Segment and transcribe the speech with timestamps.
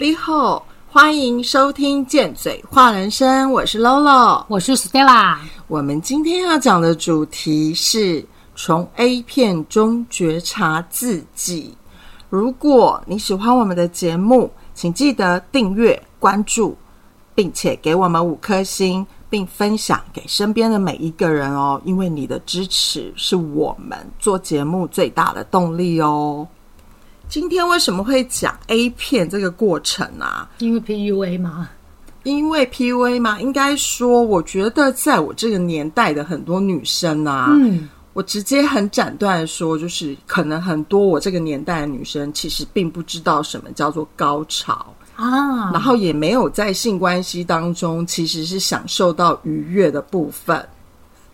[0.00, 5.36] 你好，欢迎收听《贱嘴话人生》，我是 Lolo，我是 Stella。
[5.66, 8.24] 我们今天要讲的主题是
[8.56, 11.76] 从 A 片中觉察自己。
[12.30, 16.74] 如果你喜欢我们的节目，请记得订阅、关注，
[17.34, 21.78] 并且给我们五颗星，并分享给身边的每一个人哦。
[21.84, 26.48] 因为你的支持是我们做节目最大的动力哦。
[27.30, 30.50] 今天为什么会讲 A 片这个过程啊？
[30.58, 31.70] 因为 PUA 吗？
[32.24, 50.68] 因为 PUA 吗，应该说，我觉得在我这个年代的很多女生啊，嗯，我直接很斩断的说，就是可能很多我这个年代的女生其实并不知道什么叫做高潮，啊，然后也没有在性关系当中其实是享受到愉悦的部分。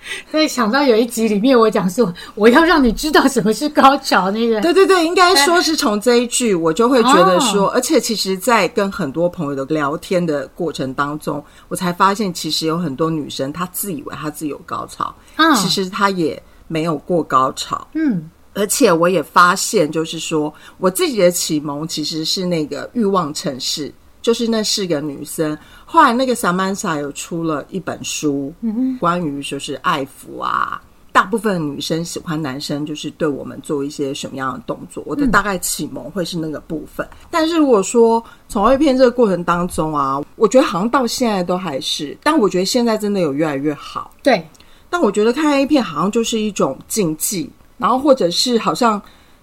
[0.31, 4.61] 所以想到有一集里面我讲说，我要让你知道什么是高潮，那个。
[4.61, 15.55] 对对对，应该说是从这一句，我就会觉得说，而且其实，在跟很多朋友的聊天的过程当中，我才发现，其实有很多女生她自以为她自己有高潮，嗯。
[15.57, 17.87] 其实她也没有过高潮。
[17.95, 18.31] 嗯。
[18.55, 23.89] 而且我也发现，就是说我自己的启蒙其实是那个《欲望城市》，
[24.27, 25.57] 就是那四个女生。
[25.85, 30.83] 后来那个 Samantha 有出了一本书，嗯关于就是爱抚啊。
[31.13, 35.01] 大部分女生喜欢男生，就是对我们做一些什么样的动作。
[35.07, 37.09] 我的大概启蒙会是那个部分。
[37.31, 44.11] 但是如果说从 A 片这个过程当中啊，我觉得好像到现在都还是，但我觉得现在真的有越来越好。
[44.25, 44.45] 对，
[44.91, 49.01] 但我觉得看 A 片好像就是一种禁忌，然后或者是好像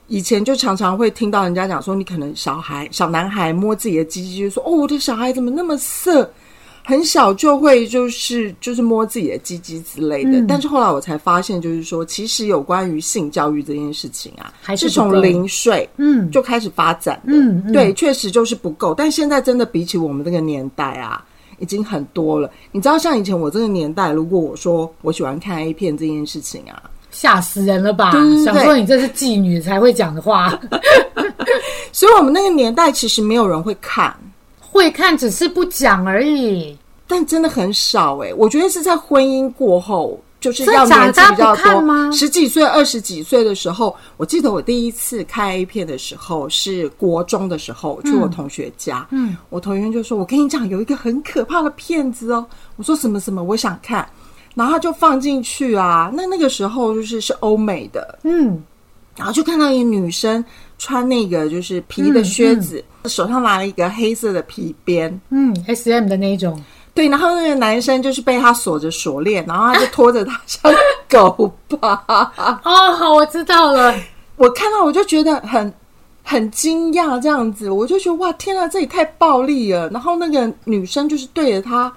[0.08, 6.30] 以前就常常会听到人家讲说，你可能小孩小男孩摸自己的鸡鸡，就说哦，我的小孩怎么那么色，
[6.84, 10.32] 很小就会就是就是摸自己的鸡鸡之类的。
[10.32, 17.34] 嗯但是后来我才发现，就是说其实有关于性教育这件事情啊，还是从零岁嗯就开始发展的。
[17.34, 18.94] 嗯嗯对，确实就是不够。
[18.94, 21.24] 但现在真的比起我们这个年代啊，
[21.60, 22.52] 已经很多了。
[22.74, 28.12] 你知道，像以前我这个年代，如果我说我喜欢看 A 片这件事情啊，吓死人了吧？
[28.44, 30.50] 想说你这是妓女才会讲的话，
[31.94, 34.14] 所以我们那个年代其实没有人会看，
[34.60, 36.78] 会看只是不讲而已。
[37.08, 40.20] 但真的很少哎、我觉得是在婚姻过后。
[40.44, 52.46] 就是要年纪比较多吗，十几岁、二十几岁的时候，我记得我第一次看 A 片的时候是国中的时候，去我同学家，嗯，我同学就说：“我跟你讲，有一个很可怕的骗子哦。”
[52.76, 53.42] 我说：“什么什么？
[53.42, 54.06] 我想看。”
[54.56, 56.12] 然后他就放进去啊。
[56.14, 58.62] 那那个时候就是是欧美的，嗯，
[59.18, 60.44] 然后就看到一个女生
[60.78, 66.62] 穿那个就是皮的靴子，手上拿了一个黑色的皮鞭，嗯，S M 的那一种，
[66.94, 70.72] 对，然后那个男生就是被他锁着锁链，然后他就拖着他像
[71.10, 72.04] 狗吧。
[72.64, 73.96] 哦，好，我知道了。
[74.36, 75.72] 我看到我就觉得很
[76.24, 79.90] 很惊讶，这样子，我就觉得哇，天啊，这也太暴力了。
[79.90, 81.92] 然后那个女生就是对着他，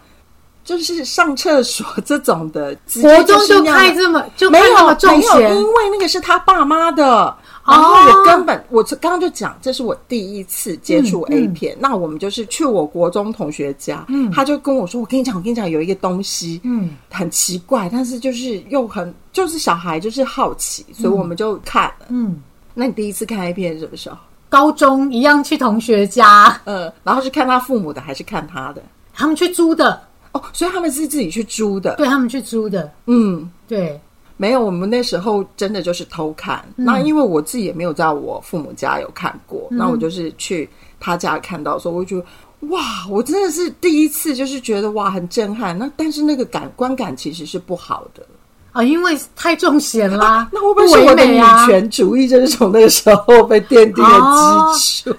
[0.67, 7.35] 就是上厕所 这种的，国中就开这么就没有没有，因为那个是他爸妈的。
[7.65, 11.77] 然后我根本，我刚刚就讲，这是我第一次接触 A 片。
[11.81, 22.07] 那我们就是去我国中同学家，嗯他就跟我说：“我跟你讲，我跟你讲，有一个东西，嗯，很奇怪，但是就是又很，就是小孩就是好奇，所以我们就看了。
[22.11, 22.41] 嗯，
[22.73, 24.17] 那你第一次看 A 片是什么时候？
[24.49, 28.83] 高中一样去同学家，呃，然后是看他父母的还是看他的？
[29.13, 30.01] 他们去租的，
[30.37, 31.95] 哦，所以他们是自己去租的。
[31.97, 33.99] 对他们去租的，嗯，对，
[34.37, 36.65] 没有，我们那时候真的就是偷看。
[36.77, 40.69] 那因为我自己也没有在我父母家有看过，那我就是去
[41.01, 45.79] 他家看到的时候，我就觉得哇，我真的是第一次，就是觉得哇很震撼。
[45.79, 48.27] 那但是那个感观感其实是不好的。
[48.77, 51.41] 啊，因为太重咸啦， 那会不会是我的女？
[51.67, 55.17] 权主义就是从那个时候被奠定 了基础？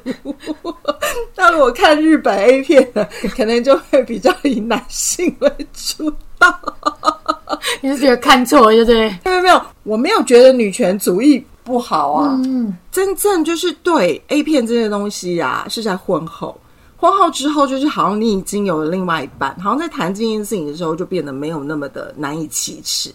[1.36, 3.04] 那如果看日本 A 片呢，
[3.36, 6.56] 可能就会比较以男性为主导。
[7.82, 9.10] 你是觉得看错了，对不对？
[9.26, 12.40] 没有没有，我没有觉得女权主义不好啊。
[12.46, 16.56] 嗯，真正就是对 A 片这些东西啊，是在婚后。
[17.00, 23.12] 婚后之后，就是好像你已经有了另外一半，好像在谈这件事情的时候，就变得没有那么的难以启齿。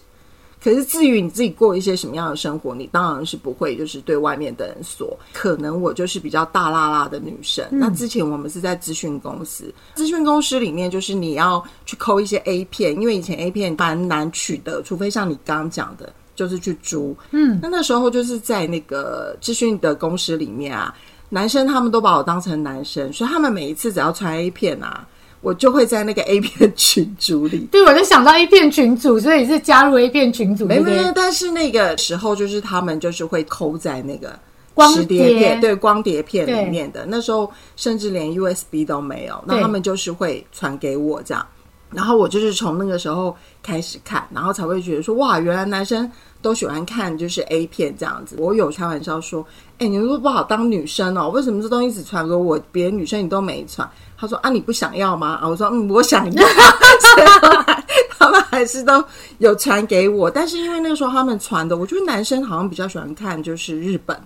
[0.63, 5.17] 可是至于你自己过一些什么样的生活，你当然是不会就是对外面的人说。
[5.33, 7.65] 可能我就是比较大辣辣的女生。
[7.69, 17.13] 那之前我们是在咨询公司，咨询公司里面就是你要去抠一些 A 片，因为以前 A 片蛮难取得，除非像你刚刚讲的，就是去租。
[17.31, 20.95] 嗯，那那时候就是在那个咨询的公司里面啊，
[21.27, 25.05] 男生他们都把我当成男生，所以他们每一次只要传 A 片啊，
[25.43, 27.67] 我就会在那个 A 片群组里。
[27.69, 30.65] 对，我就想到 A 片群组，所以是加入 A 片群组？
[30.65, 34.39] 没没有，但是那个时候就是他们就是会抠在那个
[34.73, 37.05] 光磁碟碟片，对光碟片对里面的。
[37.07, 41.45] 那时候甚至连 USB 都没有，那对他们就是会传给我这样。
[41.91, 46.11] 然后我就是从那个时候开始看，然后才会觉得说，哇，原来男生
[46.41, 48.35] 都喜欢看就是 A 片这样子。
[48.39, 49.45] 我有开玩笑说，
[49.83, 53.89] 哎、你们都不好当女生哦，为什么这东西只传给我，别的女生你都没传？
[54.17, 55.39] 他说啊，你不想要吗？
[55.41, 56.43] 啊，我说嗯，我想要。
[58.17, 59.03] 他们还是都
[59.39, 64.17] 有传给我，但是因为那个时候他们传的，我觉得男生好像比较喜欢看就是日本。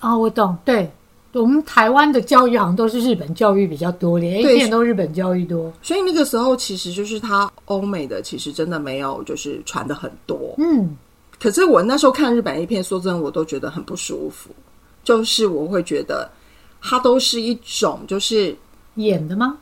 [0.00, 0.90] 哦，我懂，对。
[1.32, 5.72] 我们台湾的教育好像都是日本教育比较多，连 A 对片都日本教育多。
[5.80, 10.56] 所以那个时候其实就是他欧美的，其实真的没有就是传的很多。
[10.58, 10.96] 嗯，
[11.38, 14.50] 可是我那时候看日本 A 片，说真的，我都觉得很不舒服。
[15.02, 16.30] 就是我会觉得
[16.80, 18.56] 它都是一种，就是
[18.94, 19.56] 演的吗？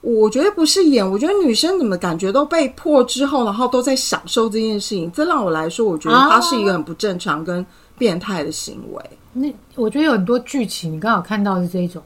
[0.00, 7.64] 我觉得不是演，我觉得女生怎么感觉都被迫之后，然后都在享受这件事情，这让我来说，我觉得它是一个很不正常跟
[7.98, 9.10] 变态的行为。
[9.32, 12.02] 那我觉得有很多剧情，你刚好看到是这一种。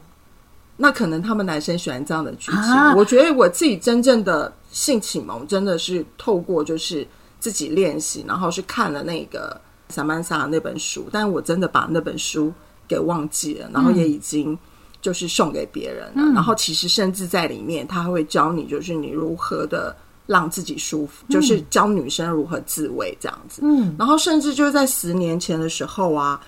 [0.75, 2.59] 那可能他们男生喜欢这样的剧情。
[2.59, 7.07] 啊我觉得我自己真正的性启蒙，真的是透过就是
[7.39, 9.57] 自己练习，然后是看了那个
[9.87, 12.53] 萨曼莎那本书，但是我真的把那本书
[12.87, 14.57] 给忘记了，然后也已经
[15.01, 16.33] 就是送给别人了。
[16.33, 19.95] 然后其实甚至在里面，他会教你，就是你如何的
[20.27, 23.61] 让自己舒服，就是教女生如何自慰这样子。
[23.63, 26.41] 嗯，然后甚至就是在十年前的时候啊，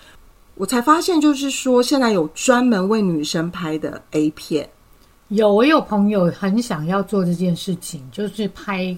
[0.56, 4.68] 我才发现，就是说现在有专门为女生拍的 A 片。
[5.30, 8.98] 有我有朋友很想要做这件事情，就是拍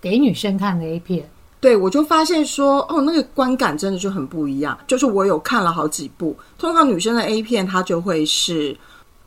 [0.00, 1.28] 给女生看的 A 片。
[1.60, 4.78] 对，我就发现说，哦，那个观感真的就很不一样。
[4.86, 8.76] 就是我有看了好几部，通常女生的 A 片，它就会是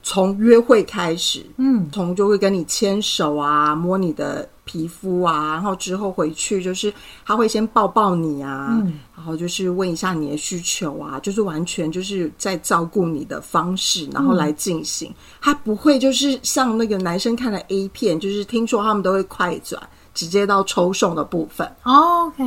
[0.02, 6.94] 从约会开始，嗯，从就会跟你牵手啊，摸你的皮肤啊，然后之后回去就是
[7.26, 15.14] 他会先抱抱你啊，嗯然后就是问一下你的需求啊，就是完全就是在照顾你的方式，然后来进行。
[15.42, 19.80] 他不会就是像那个男生看的 A 片，就是听说他们都会快转，
[20.14, 21.66] 直接到抽送的部分。
[21.84, 22.44] 哦 OK，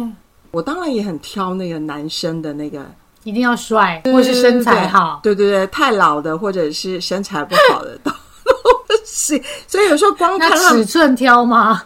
[0.50, 2.84] 我当然也很挑那个男生的那个，
[3.24, 5.20] 一定要帅或是身材好。
[5.22, 8.10] 对对对，太老的或者是身材不好的都
[8.44, 8.52] 都
[8.86, 9.42] 不行。
[9.66, 11.82] 所以有时候光看尺寸挑吗？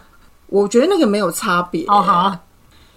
[0.47, 1.85] 我觉得那个没有差别。
[1.87, 2.35] 哦，好，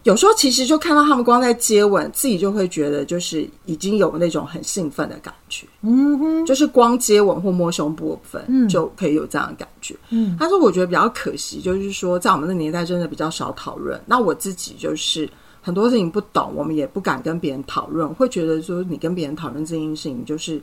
[0.05, 9.95] 有时候其实就看到他们光在接吻，自己就会觉得就是已经有那种很兴奋的感觉，嗯哼，就是光接吻或摸胸部部分，嗯就可以有这样的感觉。
[10.11, 14.01] 嗯，他说我觉得比较可惜，就是说在我们的年代真的比较少讨论。
[14.05, 15.29] 那我自己就是
[15.61, 20.61] 很多事情不懂，我们也不敢跟别人讨论，会觉得说你跟别人讨论这件事情就是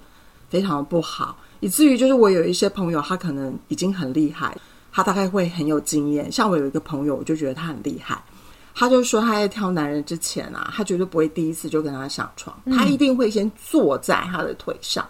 [0.50, 4.57] 非常的不好，以至于就是我有一些朋友，他可能已经很厉害，
[4.91, 6.30] 他大概会很有经验。
[6.30, 8.21] 像我有一个朋友，我就觉得他很厉害。
[8.80, 15.06] 他就说他在挑男人之前啊，他绝对不会第一次就跟他上床，他一定会先坐在他的腿上，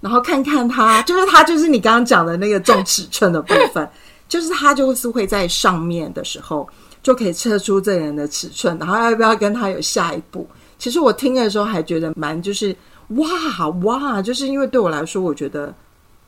[0.00, 3.88] 然后看看他，就是他就是你刚刚讲的那个重尺寸的部分，
[4.28, 6.68] 就是他就是会在上面的时候
[7.04, 10.44] 就可以测出这人的尺寸，然后要不要跟他有下一步。
[10.76, 12.74] 其实我听的时候还觉得蛮就是
[13.10, 15.72] 哇哇，就是因为对我来说，我觉得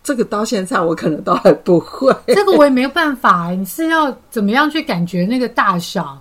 [0.05, 2.15] 这个到现在我可能都还不会。
[2.29, 3.51] 这个我也没有办法。
[3.51, 6.17] 你是要怎么样去感觉那个大小？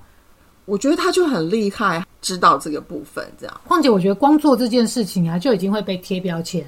[0.65, 3.62] 我觉得他就很厉害，知道这个部分这样。
[3.65, 6.65] 况且我觉得光做这件事情啊，就已经会被贴标签。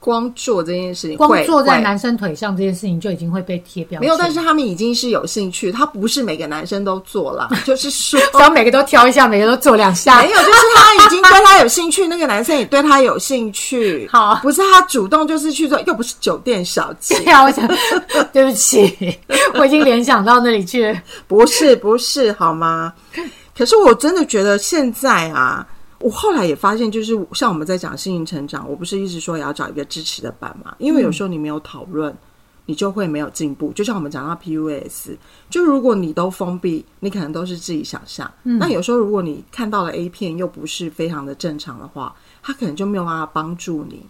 [0.00, 4.00] 光做这件事情，光坐在男生腿上这件事情就已经会被贴标签。
[4.00, 10.30] 没有，但是他们已经是有兴趣，他不是每个男生都做了， 就是说 只要每个都挑一下，每个都做两下没。
[10.30, 14.08] 有， 就是他已经对他有兴趣，那个男生也对他有兴趣。
[14.10, 17.68] 好不是他主动就是去做，又不是酒店小姐，对啊，我想，
[18.32, 19.18] 对不起，
[19.54, 20.98] 我已经联想到那里去了。
[21.28, 22.92] 不是不是，好吗？
[23.56, 25.66] 可是我真的觉得现在啊，
[26.00, 30.74] 我后来也发现，就是像我们在讲心灵成长，我不是一直说也要找一个支持的伴嘛？
[30.78, 32.14] 因为有时候你没有讨论，
[32.64, 33.70] 你就会没有进步。
[33.72, 35.16] 就像我们讲到 PUS，
[35.50, 38.30] 就如果你都封闭，你可能都是自己想象。
[38.42, 44.02] 那有时候如果你看到了 A 片又不是非常的正常的话，他可能就没有办法帮助你，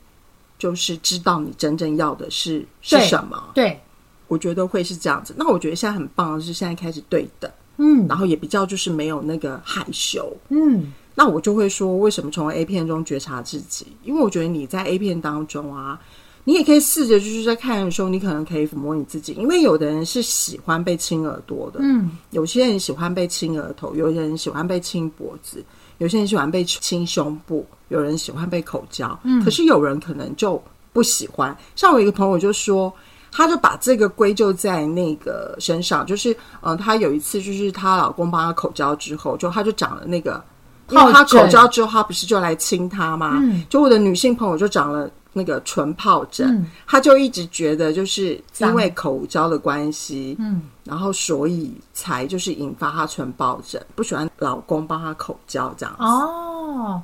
[0.59, 3.51] 就是知道你真正要的是是什么。
[3.53, 3.81] 对，
[4.29, 5.35] 我觉得会是这样子。
[5.37, 7.51] 那我觉得现在很棒的是，现在开始对等。
[7.83, 10.37] 嗯然后也比较就是没有那个害羞。
[10.51, 13.89] 嗯，那我就会说，为什么从 A 片中觉察自己？
[14.05, 16.01] 因为我觉得你在 A 片当中啊，
[16.45, 25.63] 你也可以试着就是在看的时候，你可能可以抚摸你自己，因为有的人是喜欢被亲耳朵的，嗯，有些人喜欢被亲额头，有些人喜欢被亲脖子，
[25.99, 30.59] 有些人喜欢被亲胸部，有人喜欢被口交，嗯，可是有人可能就
[30.91, 31.55] 不喜欢。
[31.77, 32.91] 像我一个朋友就说。
[33.33, 40.43] 她就把这个归咎在那个身上，就是，嗯、呃，她有一次就是她老公帮她口交之后，就她就长了那个
[40.91, 43.39] 因为他口交之后，他不是就来亲他吗？
[43.41, 56.03] 嗯就我的女性朋友就长了那个唇疱疹，嗯她就一直觉得就是因脏为口交的关系，嗯，然后所以才就是引发她唇疱疹，不喜欢老公帮她口交这样子。
[56.03, 57.01] 哦，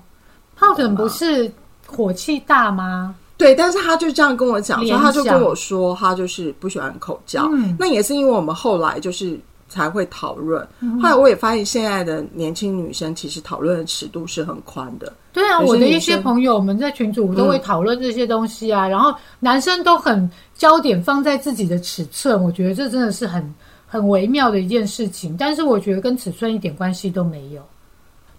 [0.59, 1.51] 疱疹不是
[1.87, 3.15] 火气大吗？
[3.39, 7.47] 对，但是他就这样跟我讲，所以联她就跟我说，他就是不喜欢口交。
[7.53, 15.13] 嗯那也是因为我们后来就是才会讨论，嗯后来我也发现现在的年轻女生其实讨论的尺度是很宽的。
[15.33, 23.55] 对啊，我的一些朋友，我们在群组都会讨论这些东西啊，然后男生都很焦点放在自己的尺寸，我觉得这真的是很
[23.87, 27.63] 很微妙的一件事情，但是我觉得跟尺寸一点关系都没有。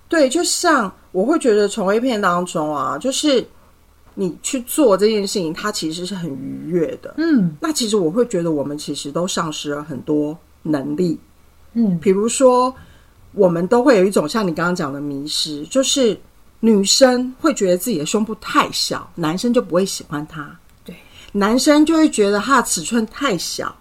[0.10, 3.46] 对，就像我会觉得从 A 片当中啊，就是
[4.15, 7.13] 你去做这件事情，它其实是很愉悦的。
[7.17, 11.20] 嗯那其实我会觉得我们其实都丧失了很多能力，
[11.74, 12.74] 嗯，比如说
[13.34, 16.20] 我们都会有一种像你刚刚讲的迷失，就是
[16.60, 20.58] 女生会觉得自己的胸部太小，男生就不会喜欢她。
[20.84, 20.96] 对，
[21.32, 23.76] 男生就会觉得他的尺寸太小，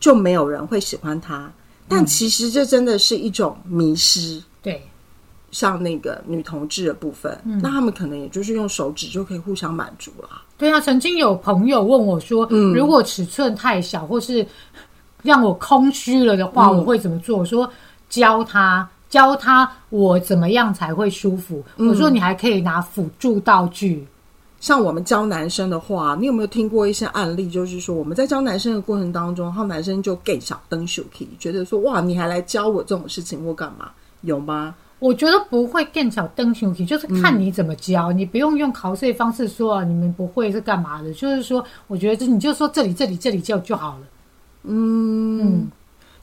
[0.00, 1.50] 就没有人会喜欢他。
[1.86, 4.42] 但其实这真的是一种迷失。
[4.62, 4.82] 对，
[5.50, 10.28] 像那个女同志的部分，那他们可能也就是用手指就可以互相满足了。
[10.58, 14.46] 对啊，曾经有朋友问我说，嗯如果尺寸太小或是
[15.22, 17.38] 让我空虚了的话，嗯我会怎么做？
[17.38, 17.70] 我说
[18.08, 18.88] 教他。
[19.08, 21.64] 教他我怎么样才会舒服？
[21.78, 24.06] 嗯我说你还可以拿辅助道具，
[24.60, 27.48] 像我们教男生的话，你有没有听过一些案例？
[27.48, 33.88] 就是说我们在教男生的过程当中，然后男生就 gay 小灯 s h 觉得说哇，你还来教我这种事情我干嘛？
[34.20, 34.74] 有吗？
[34.98, 41.14] 我觉得不会更小灯熊体，就是嗯看你怎么教，你不用用考试方式说啊，你们不会是干嘛的？
[41.14, 44.00] 就是说，我觉得这你就说这里这里这里就就好了。
[44.64, 45.70] 嗯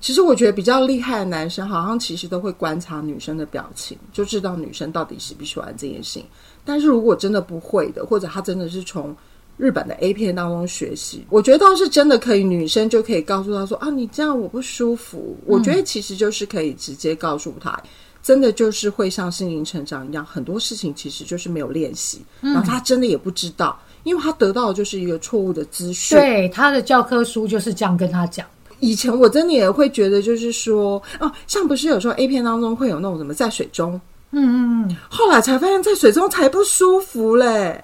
[0.02, 6.26] 其实我觉得比较厉害的男生，好像其实都会观察女生的表情，就知道女生到底喜不喜欢这件事情。
[6.64, 9.16] 但是如果真的不会的，或者他真的是从
[9.58, 15.36] 日本的 A 片当中学习，我觉得倒是真的可以，女生就可以告诉他说啊，你这样我不舒服。
[15.46, 17.82] 我觉得其实就是可以直接告诉他。
[18.22, 26.18] 真的就是会像心灵成长一样，很多事情其实就是没有练习，然后他真的也不知道，因为他得到的就是一个错误的资讯。
[26.18, 28.46] 对，他的教科书就是这样跟他讲。
[28.80, 34.00] 以前我真的也会觉得，就是说，哦，像不是有时候 A 片当中会有那种什么在水中，
[34.32, 37.84] 嗯嗯嗯，后来才发现，在水中才不舒服嘞，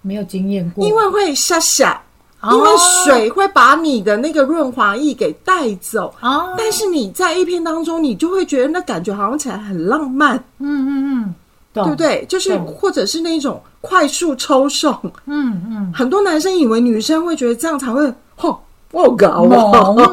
[0.00, 2.02] 没有经验过，因为会下下，
[2.40, 2.68] 哦因为
[3.04, 6.12] 水会把你的那个润滑液给带走。
[6.22, 11.34] 哦，但是你在 A 片当中，你就会觉得那感觉好像起来很浪漫，嗯嗯嗯，
[11.74, 11.96] 懂对不？
[11.96, 12.26] 对？
[12.26, 14.96] 就是或者是那种快速抽送，
[15.26, 18.62] 嗯嗯，很多男生以为女生会觉得这样才会，吼，
[18.92, 20.08] 我搞猛，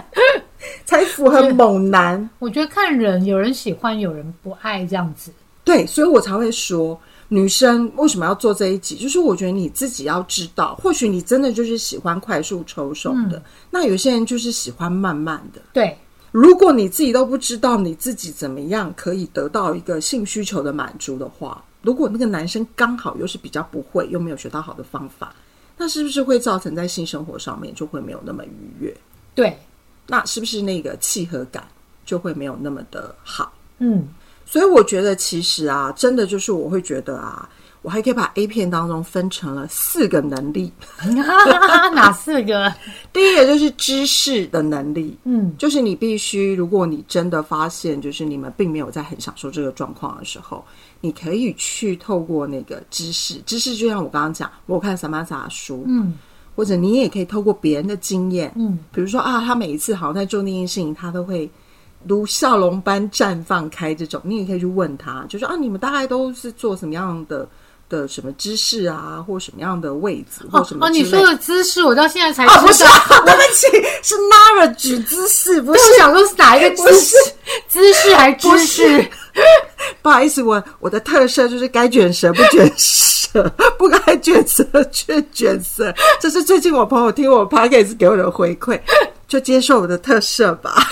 [0.86, 2.28] 才符合猛男。
[2.38, 5.30] 我觉得看人，有人喜欢，有人不爱，这样子。
[5.62, 6.98] 对，所以我才会说，
[7.28, 8.96] 女生为什么要做这一集？
[8.96, 15.60] 就是我觉得你自己要知道，或许你真的就是喜欢快速抽送的，那有些人就是喜欢慢慢的。
[15.72, 15.98] 对，
[16.30, 25.32] 如果你自己都不知道你自己怎么样可以得到一个性需求的满足的话，如果那个男生刚好又是比较不会，又没有学到好的方法，
[25.76, 28.96] 那是不是会造成在性生活上面就会没有那么愉悦？
[29.36, 29.56] 对，
[30.08, 31.64] 那是不是那个契合感
[32.04, 33.52] 就会没有那么的好？
[33.78, 34.08] 嗯，
[34.44, 37.48] 所以我觉得其实啊，真的就是我会觉得啊，
[37.86, 40.72] 我还可以把 A 片当中分成了四个能力。
[41.94, 42.74] 哪四个？
[43.14, 50.64] 第一个就是知识的能力，嗯，就是你必须，如果你真的发现就是你们并没有在很享受这个状况的时候，
[51.00, 56.14] 你可以去透过那个知识，知识就像我刚刚讲，我看萨玛萨的书，嗯，
[56.56, 61.48] 或者你也可以透过别人的经验，嗯，比如说啊，他每一次好像在做那件事情，他都会
[62.04, 64.20] 如笑容般绽放开，这种。
[64.24, 67.48] 你也可以去问他，就说啊，你们大概都是做什么样的
[67.88, 72.90] 的什么姿势啊，或什么样的位置，或哦哦，什么之类你说的姿势，我到现在才哦，不是知道。
[73.24, 73.66] 对不起，
[74.02, 77.16] 是 Nara 举姿势，不是想说是哪一个姿是势？
[77.68, 79.08] 姿势还姿势？
[80.02, 88.80] 不好意思，我我的特色就是该卷舌不卷舌， 不该卷舌却卷舌，这是最近我朋友听我 podcast 给我的回馈，
[89.28, 90.82] 就接受我的特色吧。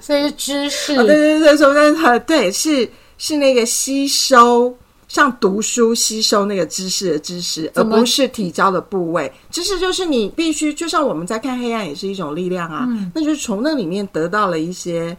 [0.00, 0.94] 所以是知识。
[0.96, 4.76] 对对对，说但是对是是那个吸收。
[5.08, 9.32] 像读书吸收那个知识的知识，而不是体交的部位。
[9.50, 12.88] 知识就是你必须，就像我们在看黑暗也是一种力量啊。
[13.14, 15.16] 那就是从那里面得到了一些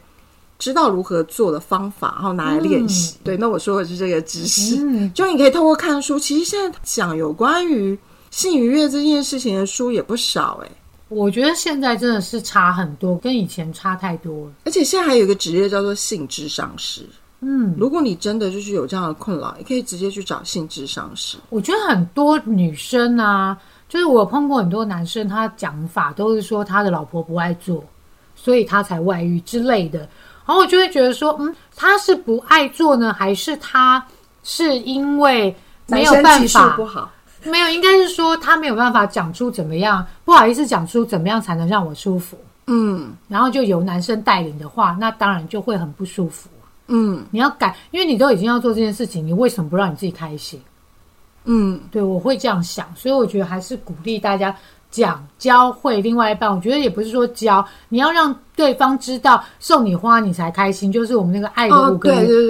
[0.60, 3.16] 知道如何做的方法，然后拿来练习。
[3.24, 6.20] 对，那我说的是这个知识，嗯就你可以透过看书。
[6.20, 7.98] 其实现在讲有关于
[8.30, 10.70] 性愉悦这件事情的书也不少哎、
[11.08, 14.52] 我觉得现在真的是差很多，跟以前差太多了。
[14.66, 17.08] 而且现在还有一个职业叫做性智商师。
[17.40, 21.38] 嗯，如果你真的就是有这样的困扰，你可以直接去找性智商师。
[21.50, 23.56] 我觉得很多女生啊，
[23.88, 27.84] 就是我碰过很多男生，他讲法都是说他的老婆不爱做，
[28.36, 30.00] 所以他才外遇之类的。
[30.00, 34.04] 然后我就会觉得说，嗯，他是不爱做呢，还是他
[34.44, 37.12] 是因为没有办法不好，
[37.44, 46.50] 没有，应该是说他没有办法讲出怎么样，不好意思讲出怎么样才能让我舒服，嗯然后就由男生带领的话，那当然就会很不舒服。
[46.88, 50.62] 嗯你要改，因为你都已经要做这件事情，你为什么不让你自己开心？
[51.46, 54.56] 嗯，对我会这样想，所以我觉得还是鼓励大家
[54.92, 56.54] 讲教会另外一半。
[56.54, 61.76] 我觉得也不是说教，你要让对方知道送你花你才开心，就是我们那个爱的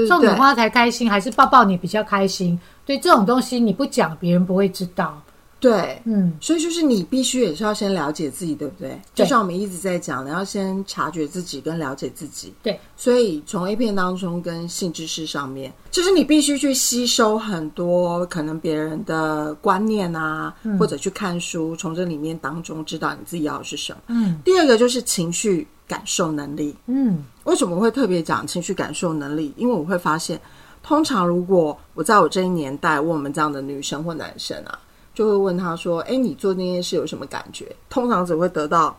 [0.07, 2.59] 送你花才开心，还是抱抱你比较开心？
[2.85, 5.21] 对这种东西你不讲，别人不会知道。
[5.59, 6.01] 对。
[6.05, 8.89] 嗯，所以就是你必须也是要先了解自己，对不对？
[9.15, 12.53] 对就像我们一直在讲的，要先察觉自己跟了解自己。
[12.61, 23.99] 对，所以从 A 片当中跟性知识上面，就是你必须去吸收很多可能别人的观念啊，或者去看书，从这里面当中知道你自己要的是什么。
[24.07, 26.75] 嗯第二个就是情绪感受能力。
[26.85, 29.53] 嗯为什么会特别讲情绪感受能力？
[29.57, 30.39] 因为我会发现，
[30.83, 34.79] 通常如果我在我这一年代问我们这样的女生或男生啊，
[35.17, 38.95] 就会问他说：“哎，你做那件事有什么感觉？”通常只会得到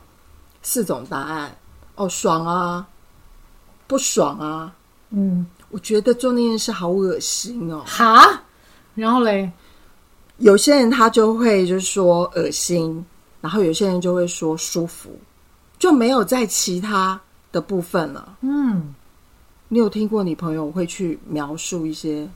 [0.62, 1.56] 四种答案：
[1.94, 2.84] 哦，爽啊，
[3.86, 4.74] 不爽啊，
[5.10, 7.84] 嗯，我觉得做那件事好恶心哦。
[7.86, 8.42] 哈，
[8.96, 9.48] 然后嘞，
[10.38, 13.06] 有些人他就会就是说恶心，
[13.40, 15.16] 然后有些人就会说舒服，
[15.78, 17.20] 就没有在其他
[17.52, 18.36] 的部分了。
[18.40, 18.92] 嗯，
[19.68, 22.28] 你有听过你朋友会去描述一些？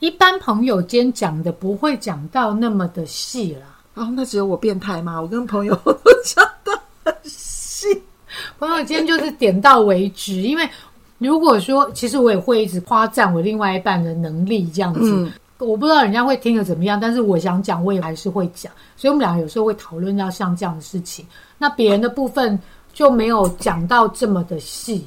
[0.00, 3.78] 一般朋友间讲的不会讲到那么的细啦。
[3.94, 5.20] 哦，那只有我变态吗？
[5.20, 6.72] 我跟朋友都 讲的
[7.04, 7.86] 很细。
[8.58, 10.68] 朋友间就是点到为止，因为
[11.18, 15.00] 如果说，其实我也会一直夸赞我另外一半的能力，这样子。
[15.02, 18.72] 嗯我不知道人家会听得怎么样，但是我想讲，我也还是会讲。
[18.96, 21.26] 所以我们两个有时候会讨论到像这样的事情，
[21.58, 22.56] 那别人的部分
[22.94, 25.04] 就没有讲到这么的细。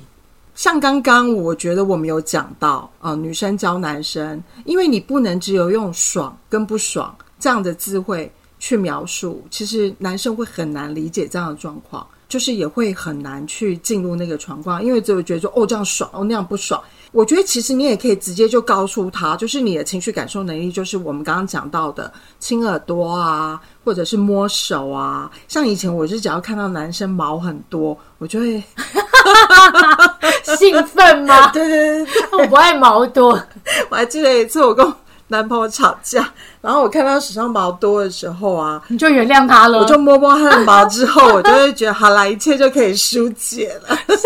[0.54, 16.82] 像刚刚我觉得我们有讲到，呃，女生教男生，因为你不能只有用爽跟不爽这样的字汇去描述，其实男生会很难理解这样的状况，就是也会很难去进入那个状况，因为只有觉得说哦这样爽，哦那样不爽。
[17.12, 25.30] 我觉得其实你也可以直接就告诉他，就是你的情绪感受能力，就是我们刚刚讲到的亲耳朵啊，或者是摸手啊。
[25.48, 28.64] 像以前我是只要看到男生毛很多，我就会
[30.58, 31.48] 兴奋吗？
[31.54, 33.32] 对对对对，我不爱毛多。
[33.90, 34.94] 我还记得一次我跟我
[35.28, 36.30] 男朋友吵架，
[36.62, 43.96] 然后我看到手上毛多的时候啊，你就原谅他了，我就摸摸他的毛之后，我就会觉得好啦，一切就可以疏解了。
[44.08, 44.18] 笑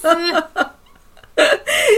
[0.00, 0.08] 死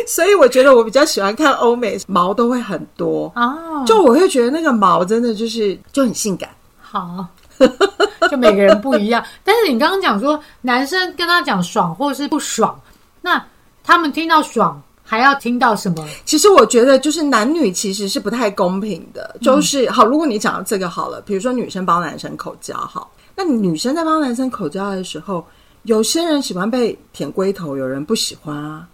[0.07, 3.83] 所以我觉得我比较喜欢看欧美，毛都会很多，哦。
[3.85, 6.48] 就我会觉得那个毛真的就是就很性感。
[6.80, 7.26] 好，
[8.30, 9.24] 就每个人不一样。
[9.42, 12.78] 但是你刚刚讲说，男生跟他讲爽或是不爽，
[13.20, 13.44] 那
[13.82, 16.06] 他们听到爽还要听到什么？
[16.24, 25.44] 其实我觉得就是男女其实是不太公平的，就是、好，如果你讲到这个好了，比如说女生帮男生口交好，那女生在帮男生口交的时候，
[25.82, 28.88] 有些人喜欢被舔龟头，有人不喜欢啊，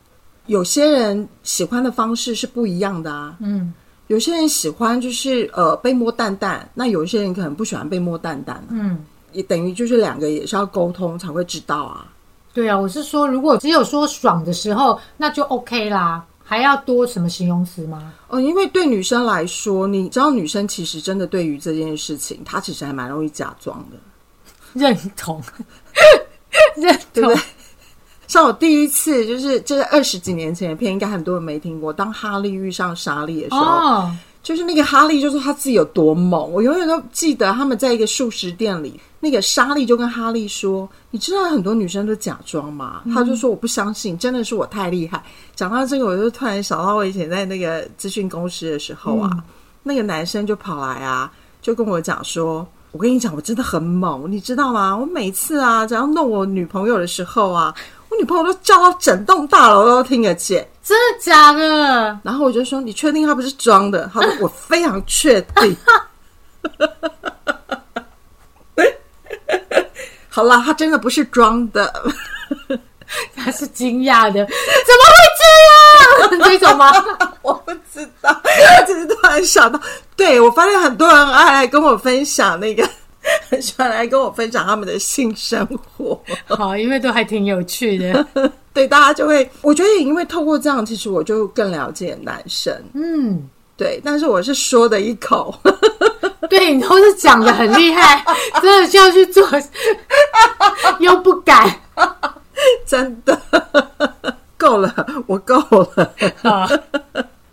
[0.46, 3.72] 有些人喜欢的方式是不一样的啊，嗯
[4.10, 12.08] 有些人喜欢就是呃被摸蛋蛋，那有些人可能不喜欢被摸蛋蛋、啊，嗯，也等于就是两个也是要沟通才会知道啊。
[12.52, 16.26] 对啊，我是说，如果只有说爽的时候，那就 OK 啦。
[16.42, 18.12] 还要多什么形容词吗？
[18.26, 23.96] 哦，因为对女生来说，你知道女生其实真的对于这件事情，她其实还蛮容易假装的。
[24.74, 25.40] 认同，
[26.74, 27.40] 认同对不对。？
[28.30, 31.92] 像我第一次就是这是二十几年前的片，应该很多人没听过。
[31.92, 45.20] 当哈利遇上莎莉的时候，哦，就是那个哈利就说他自己有多猛，我永远都记得他们在一个素食店里，那个莎莉就跟哈利说：“你知道很多女生都假装吗？”他就说：“我不相信，真的是我太厉害。”
[45.56, 49.42] 讲到这个，我就突然想到我以前在那个咨询公司的时候啊，
[49.82, 51.28] 那个男生就跑来啊，
[51.60, 52.64] 就跟我讲说。
[52.92, 54.96] 我跟你讲，我真的很猛，你知道吗？
[54.96, 60.68] 我每次啊，只要弄我女朋友的时候啊，我女朋友都叫到整栋大楼都听得见。
[60.84, 62.18] 真的假的？
[62.22, 65.74] 然后我就说：“你确定他不是装的？”他说：“我非常确定。
[70.28, 71.90] ”好啦，他真的不是装的。
[73.34, 74.50] 他是惊讶的，怎么
[75.08, 75.44] 会这
[76.36, 76.44] 样？
[76.44, 76.92] 这种吗？
[77.42, 79.80] 我不知道，我只是突然想到，
[80.14, 82.88] 对我发现很多人爱来跟我分享那个
[83.48, 86.20] 很喜欢来跟我分享他们的性生活。
[86.46, 88.26] 好，因为都还挺有趣的。
[88.72, 92.72] 对，大家就会，我觉得也因为透过这样，其实我就更了解男生。
[92.94, 95.54] 嗯，对，但是我是说的一口，
[96.48, 98.24] 对你都是讲的很厉害，
[98.62, 99.46] 真的就要去做，
[101.00, 101.68] 又不敢。
[102.86, 103.40] 真的
[104.56, 104.94] 够了，
[105.26, 105.56] 我够
[105.96, 106.12] 了。
[106.42, 106.68] 啊，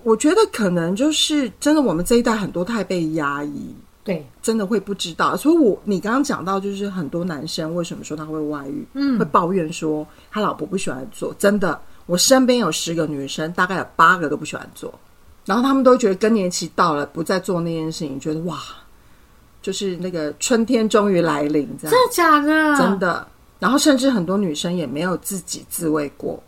[0.03, 3.73] 我觉得可能就是真的，我们这一代很多太被压抑，
[4.07, 5.35] 对，真的会不知道。
[5.35, 11.35] 所以我你刚刚讲到，就是很多男生为什么说他会外遇，嗯，会抱怨说他老婆不喜欢做。
[11.37, 14.97] 真的，我身边有十个女生，大概有八个都不喜欢做，
[15.43, 18.57] 然后他们都觉得更年期到了，不再做那件事情，觉得哇，
[19.61, 22.77] 就是那个春天终于来临，这样真的假的？
[22.77, 23.27] 真的。
[23.59, 26.41] 然后甚至很多女生也没有自己自慰过，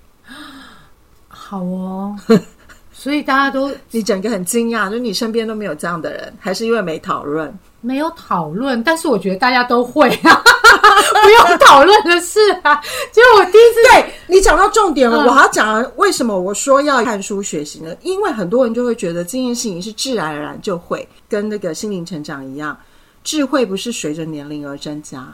[1.27, 2.17] 好哦。
[2.99, 7.57] 所以大家都你整个很惊讶，就你身边都没有这样的人，还是因为没讨论？
[7.79, 10.43] 没有讨论，但是我觉得大家都会啊，
[11.23, 12.75] 不用讨论的事啊。
[13.13, 17.95] 结果我第一次对你讲到重点了，嗯我还要讲为什么我说要看书学习呢？
[18.01, 22.77] 因为很多人就会觉得这件事情是自然而然就会，跟那个心灵成长一样，
[23.23, 25.25] 智慧不是随着年龄而增加。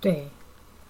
[0.00, 0.26] 对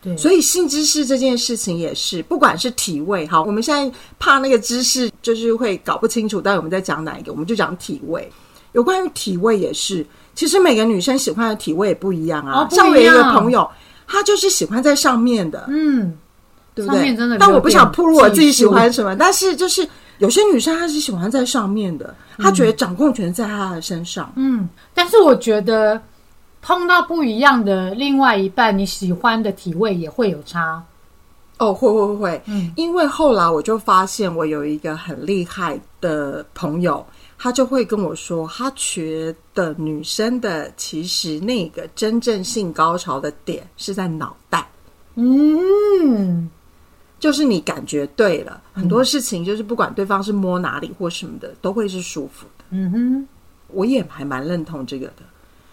[0.01, 8.31] 对，所以性知识这件事情也是，不管是体位，好，我们现在怕那个知识就是会搞不清楚，到底我们在讲哪一个，我们就讲体位。
[8.73, 12.61] 有关于体位也是，其实每个女生喜欢的体位也不一样啊。
[12.61, 13.69] 哦样像我有一个朋友，
[14.07, 16.17] 她就是喜欢在上面的，嗯，
[16.75, 17.17] 对不对？
[17.39, 19.87] 但我不想暴露我自己喜欢什么，但是就是
[20.19, 24.33] 有些女生她是喜欢在上面的，她觉得掌控权在她的身上。
[24.37, 26.01] 嗯，但是我觉得
[26.63, 30.81] 碰到不一样的另外一半，你喜欢的体位也会有差。
[31.61, 32.73] 哦，会会会会，嗯。
[32.77, 37.07] 因为后来我就发现，我有一个很厉害的朋友，
[37.39, 44.67] 他就会跟我说，他觉得女生的其实那个真正性高潮的点是在脑袋，
[45.15, 46.51] 嗯，
[47.19, 52.65] 就是你感觉对了，很多事情就是不管对方是摸哪里或什么的，都会是舒服的。
[52.71, 53.29] 嗯哼，
[53.69, 55.23] 我也还蛮认同这个的，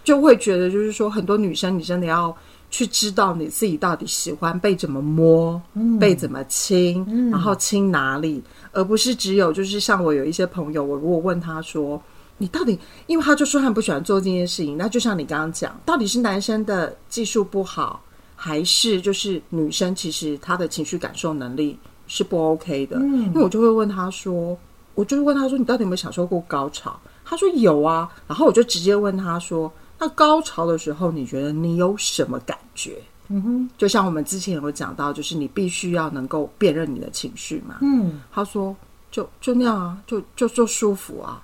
[0.08, 2.34] 就会觉得就是说，很多女生你真的要
[2.70, 5.62] 去知道你自己到底喜欢被怎么摸，
[6.00, 8.41] 被怎么亲，然后亲哪里，
[8.72, 12.02] 而不是只有就是像我有一些朋友，我如果问他说。
[12.39, 18.00] 你到底，因为他就说他不喜欢做这件事情，那就像你刚刚讲，到底是男生的技术不好，
[18.36, 22.98] 还是就是女生其实她的情绪感受能力是不 OK 的？
[23.00, 24.56] 嗯，因为我就会问他说，
[24.93, 27.00] 我就问他说，你到底有没有享受过高潮？
[27.26, 32.98] 他说有啊，然后我就直接问他说，那高潮的时候，你觉得你有什么感觉？
[33.30, 37.78] 嗯哼，就像我们之前有讲到，就是你必须要能够辨认你的情绪嘛。
[37.82, 38.76] 嗯，他说
[39.12, 41.44] 就就那样啊，就就就舒服啊。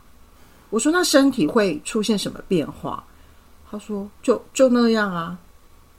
[0.70, 3.04] 我说那身体会出现什么变化？
[3.70, 5.38] 他说就就那样啊。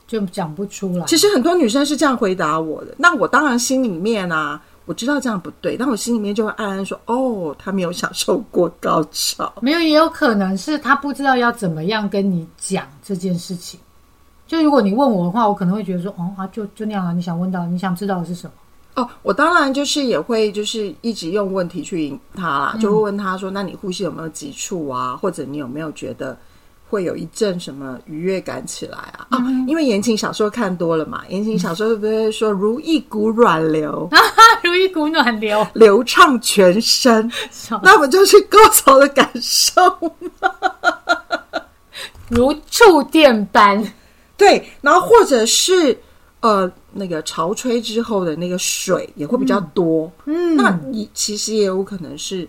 [0.07, 1.07] 就讲不出来。
[1.07, 9.53] 其实很多女生是这样回答我的，那我当然心里面啊，我知道这样不对，但我心里面就会暗暗说，哦，他没有享受过高潮。
[9.63, 13.81] 没有，也有可能是他不知道要怎么样跟你讲这件事情。
[14.47, 17.13] 就如果你问我的话，我可能会觉得说，哦啊，就就那样啊。
[17.13, 18.53] 你想问到，你想知道的是什么？
[19.03, 25.17] 哦，我当然就是也会就是一直用问题去引他啦，就会问他说：“那你呼吸有没有急促啊？
[25.17, 26.39] 或者你有没有觉得
[26.89, 34.09] 会有一阵什么愉悦感起来啊？”啊，因为言情小说看多了嘛，言情小说会不会说如一股软流，
[34.63, 37.31] 如一股暖流，流畅全身？
[37.51, 39.83] 笑那不就是高潮的感受
[40.41, 40.51] 吗？
[42.29, 43.85] 如触电般。
[44.37, 45.97] 对，然后或者是
[46.41, 52.47] 呃那个潮吹之后的那个水也会比较多，嗯那你其实也有可能是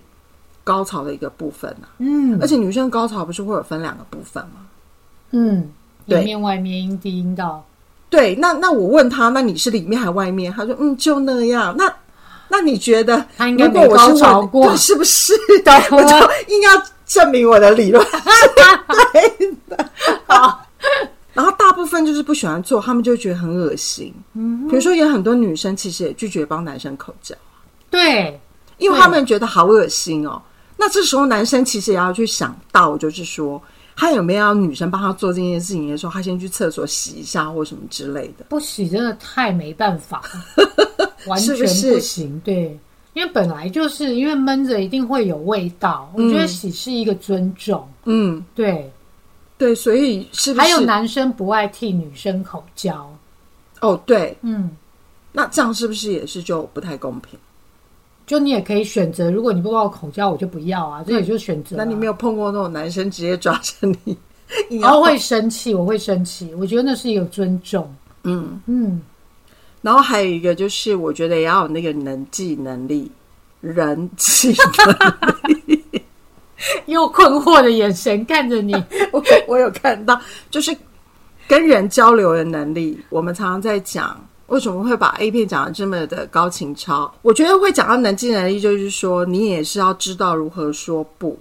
[0.65, 1.87] 高潮的一个部分啊。
[1.99, 4.67] 嗯而且女生高潮不是会有分两个部分吗？
[5.31, 5.71] 嗯，
[6.05, 7.65] 对里面外面阴蒂阴道，
[8.09, 10.51] 对，那那我问他，那你是里面还外面？
[10.51, 11.73] 他说嗯，就那样。
[11.77, 11.93] 那
[12.47, 15.33] 那你觉得，他应该如果我是没高潮问过对是不是？
[15.63, 16.15] 对 我就
[16.53, 18.11] 硬要证明我的理论是
[19.13, 19.89] 对的。
[21.33, 24.13] 然后大部分就是不喜欢做，他们就会觉得很恶心。
[24.35, 27.35] 嗯，比如说有很多女生其实也拒绝帮男生口交，
[27.89, 28.39] 对，
[28.77, 30.41] 因为他们觉得好恶心哦。
[30.77, 33.61] 那这时候男生其实也要去想到，就是说
[33.95, 38.45] 他有没有要女生帮他做这件事情的时候，他先去厕所洗一下或什么之类的。
[38.49, 40.21] 不洗真的太没办法。
[40.57, 41.93] 了， 完全是不是？
[41.93, 42.39] 不行。
[42.43, 42.77] 对，
[43.13, 47.87] 因为本来就是因为闷着一定会有味道，我觉得洗是一个尊重。
[48.03, 48.91] 嗯，对，
[49.57, 50.61] 对，所以是不是？
[50.61, 53.09] 还有男生不爱替女生口交，
[53.79, 54.69] 哦，对，嗯，
[55.31, 57.39] 那这样是不是也是就不太公平？
[58.25, 61.79] 就你也可以选择，如果你不帮我口交，我就不要啊，这也就是选择、啊。
[61.79, 64.17] 那你没有碰过那种男生直接抓着你？
[64.79, 67.93] 然后会生气，我会生气，我觉得那是一个尊重。
[68.23, 69.01] 嗯，嗯，
[69.81, 73.11] 然后还有一个就是，我觉得也要有那个人际能力，
[73.61, 74.53] 人际
[74.85, 75.83] 能力。
[76.87, 78.73] 用困惑的眼神看着你。
[79.11, 80.75] 我我有看到，就是
[81.47, 82.99] 跟人交流的能力。
[83.09, 87.13] 我们常常在讲，为什么会把 A 片讲的这么的高情操？
[87.21, 91.37] 我觉得会讲到人际能力，就是说你也是要知道如何说不。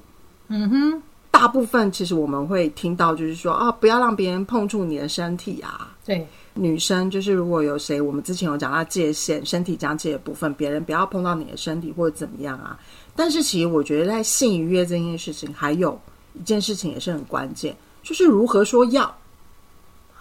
[0.49, 5.91] 嗯哼，大部分其实我们会听到，就是说啊，不要让别人碰触你的身体啊。
[6.05, 12.79] 对，女生就是如果有谁，我们之前有讲到界限，身体疆界的部分，别人不要碰到你的身体或者怎么样啊。
[13.17, 15.99] 但是其实我觉得在性愉悦这件事情，还有
[16.35, 19.15] 一件事情也是很关键，就是如何说要，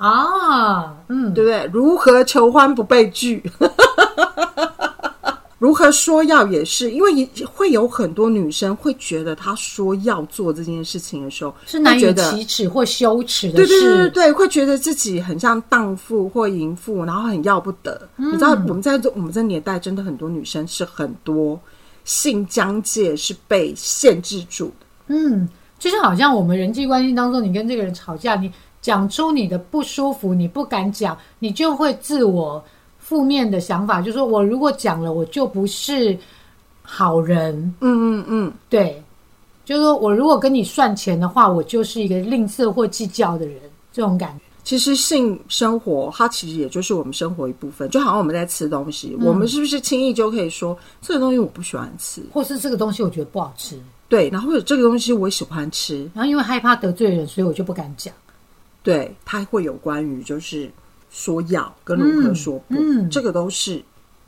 [0.04, 1.70] 啊，嗯，对不对？
[1.72, 3.42] 如何求欢不被拒。
[5.58, 14.10] 如何说要也是，因为也会有很多女生会觉得她说要做这件事情的时候，是难以启齿或羞耻的对对对对。
[14.10, 18.10] 对，会觉得自己很像荡妇或淫妇，然后很要不得。
[18.18, 21.58] 嗯你知道，我们在这我们这年代，真的很多女生是很多
[22.04, 24.86] 性疆界是被限制住的。
[25.08, 25.48] 嗯，
[25.80, 28.52] 就是好像我们人际关系当中，你跟这个人吵架，你
[28.84, 32.64] 讲出你的不舒服，你不敢讲，你就会自我
[33.00, 36.16] 负面的想法，就说我如果讲了，我就不是
[36.82, 37.56] 好人。
[37.80, 39.02] 嗯嗯嗯，对，
[39.64, 43.58] 就是说我如果跟你算钱的话，我就是一个吝啬或计较的人，
[43.94, 44.44] 这种感觉。
[44.66, 52.22] 其实性生活它其实也就是我们生活一部分，就好像我们在吃东西，我们是不是轻易就可以说这个东西我不喜欢吃？
[52.34, 53.78] 或是这个东西我觉得不好吃，
[54.10, 58.14] 对，然后或者这个东西我喜欢吃，然后因为害怕得罪人，所以我就不敢讲。
[58.84, 60.70] 对，它会有关于就是
[61.10, 63.10] 说要跟如何说不，嗯嗯。
[63.10, 63.82] 这个都是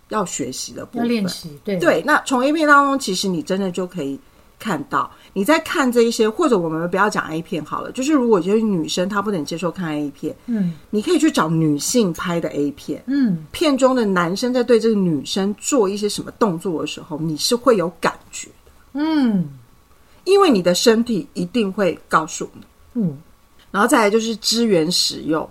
[0.10, 1.10] 要学习的部要分。
[1.10, 1.78] 练习，对。
[1.78, 4.20] 对，那从 A 片当中，其实你真的就可以
[4.58, 10.74] 看到，你在看这一些，或者我们不要讲 A 片好了，就是如果就是女生她不能接受看 A 片，嗯。
[10.90, 18.50] 你可以去找女性拍的 A 片，嗯，片中的男生在对这个女生做一些什么动作的时候，你是会有感觉，
[18.94, 19.50] 嗯。
[20.24, 22.62] 因为你的身体一定会告诉你。
[22.96, 23.16] 嗯，
[23.76, 25.46] 然后再来就是资源使用，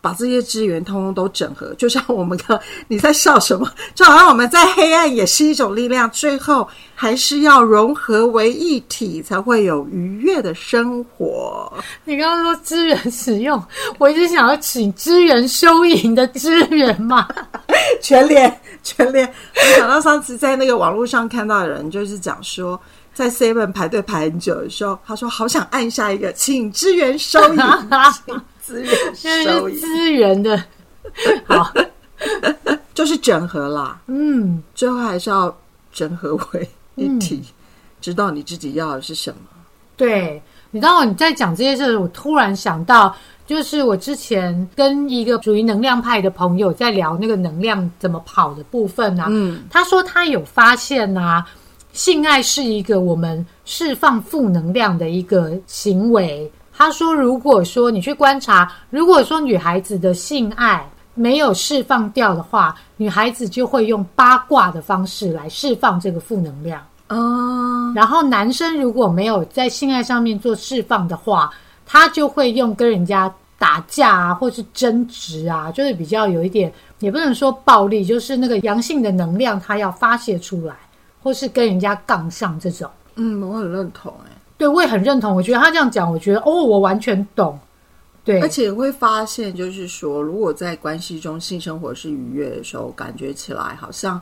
[0.00, 3.70] 把这些资源通通都整合，就像我们刚你在笑什么？
[3.94, 11.70] 就好像我们在黑暗也是一种力量，最后还是要融合为一体，才会有愉悦的生活。
[12.06, 13.62] 你刚刚说资源使用，
[13.98, 17.28] 我一直想要请资源收银的资源嘛。
[18.00, 22.80] 全联，全联，我想到上次在那个网络上看到的人，就是讲说。
[23.22, 27.60] 在 Seven 排队排很久的时候，他说好想按下一个，请支援收银，
[28.26, 30.64] 请支援收银，是资源的，
[31.46, 31.72] 好，
[32.94, 34.00] 就是整合啦。
[34.06, 35.56] 嗯，最后还是要
[35.92, 37.44] 整合为一体，
[38.00, 39.38] 知道你自己要的是什么。
[39.96, 40.42] 对。
[40.74, 43.14] 你知道你在讲这些事，我突然想到，
[43.46, 49.26] 就是我之前跟一个属于能量派的朋友在聊那个能量怎么跑的部分啊。
[49.28, 51.46] 嗯，他说他有发现啊，
[51.92, 56.50] 性爱是一个我们释放负能量的一个行为。
[56.74, 66.82] 他说，如果说你去观察，如果说女孩子的性爱没有释放掉的话，女孩子就会用八卦的方式来释放这个负能量。
[67.08, 71.52] 啊，然后男生如果没有在性爱上面做释放的话，
[71.84, 80.74] 他就会用跟人家打架啊，或是争执啊，就是比较有一点，也不能说暴力，就是那个阳性的能量他要发泄出来，
[81.22, 82.90] 或是跟人家杠上这种。
[83.14, 85.34] 嗯，我很认同哎、对，我也很认同。
[85.34, 87.58] 我觉得他这样讲，我觉得哦，我完全懂。
[88.24, 94.20] 对，而且会发现，就是说，如果在关系中性生活是愉悦的时候，感觉起来好像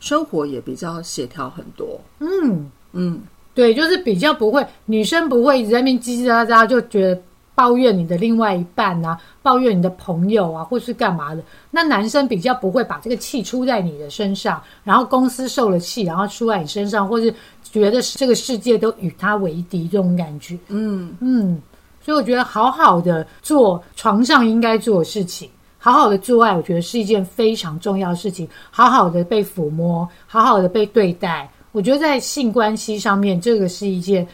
[0.00, 1.98] 生活也比较协调很多。
[2.20, 3.20] 嗯，嗯，
[3.54, 7.22] 对，就是比较不会，女生不会一直在那边叽叽喳喳，就觉得
[7.58, 11.42] 抱怨你的另外一半啊，抱怨你的朋友啊，或是干嘛的。
[11.72, 20.56] 那男生比较不会把这个气出在你的身上，然后公司受了气，然后出在你身上，或是觉得这个世界都与他为敌这种感觉。
[20.68, 21.60] 嗯，嗯，
[22.00, 28.48] 所以我觉得好好的做床上应该做的事情，好好的做爱，我觉得是一件非常重要的事情。
[28.70, 34.24] 好好的被抚摸，好好的被对待，我觉得在性关系上面，这个是一件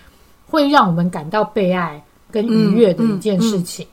[0.46, 2.03] 会让我们感到被爱
[2.34, 3.86] 跟愉悦的一件事情。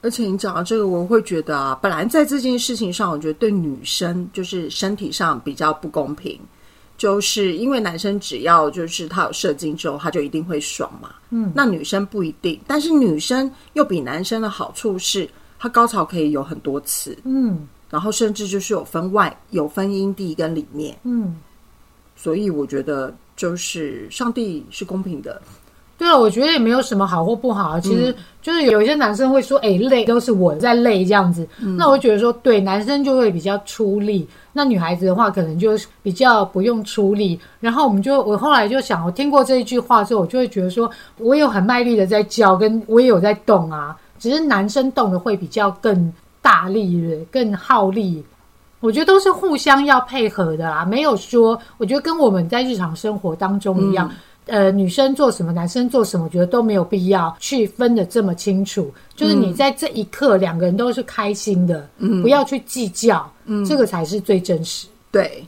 [0.00, 6.40] 而且你讲到这个，我会觉得啊，本来在这件事情上，我觉得对女生就是身体上比较不公平，
[6.96, 11.10] 就是因为男生只要就是他有射精之后，他就一定会爽嘛。
[11.28, 17.68] 嗯，那女生不一定，但是女生又比男生的好处是，她高潮可以有很多次，嗯。
[17.90, 21.36] 然后甚至就是有分外有分阴蒂跟里面，嗯，
[22.14, 25.42] 所以我觉得就是上帝是公平的，
[26.00, 27.78] 对了，我觉得也没有什么好或不好啊。
[27.78, 31.46] 其实就是有一些男生会说：“哎、累都是我在累这样子。
[31.76, 37.38] 那我觉得说，对，男生就会比较出力，那女孩子的话可能就比较不用出力。
[37.60, 46.10] 然后我们就，我后来就想，我听过这一句话之后，我就会觉得说，我有很卖力的在叫，跟我也有在动啊，只是男生动的会比较更
[46.40, 48.24] 大力，更耗力。
[48.80, 54.10] 我觉得都是互相要配合的啦，没有说，我觉得跟我们在日常生活当中一样，
[54.46, 58.92] 呃，女生做什么，男生做什么，我觉得都没有必要去分的这么清楚。
[59.14, 61.88] 就是你在这一刻，两个人都是开心的，
[62.22, 63.30] 不要去计较，
[63.66, 64.88] 这个才是最真实。
[65.12, 65.44] 对，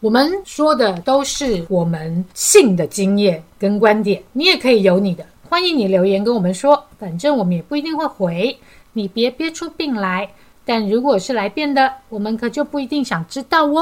[0.00, 8.56] 我们说的都是我们性的经验跟观点，你也可以有你的，欢迎你留言跟我们说，反正我们也不一定会回，
[8.92, 10.28] 你别憋出病来。
[10.64, 13.74] 但如果是来变的，我们可就不一定想知道哦。